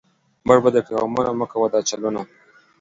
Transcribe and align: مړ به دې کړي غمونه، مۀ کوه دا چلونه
مړ 0.47 0.57
به 0.63 0.69
دې 0.75 0.81
کړي 0.85 0.95
غمونه، 1.01 1.31
مۀ 1.39 1.45
کوه 1.51 1.67
دا 1.73 1.79
چلونه 1.89 2.21